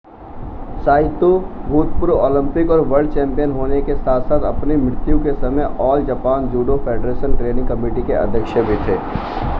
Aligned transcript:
Saito 0.85 1.27
भूतपूर्व 1.67 2.13
Olympic 2.13 2.71
और 2.71 2.79
world 2.87 3.13
champion 3.13 3.51
होने 3.51 3.81
के 3.81 3.95
साथ-साथ 3.95 4.43
अपनी 4.43 4.75
मृत्यु 4.75 5.19
के 5.19 5.33
समय 5.33 5.63
All 5.81 6.05
Japan 6.05 6.49
Judo 6.49 6.77
Federation 6.77 7.37
Training 7.37 7.67
Committee 7.67 8.03
के 8.03 8.13
अध्यक्ष 8.13 8.57
भी 8.57 8.77
थे 8.77 8.97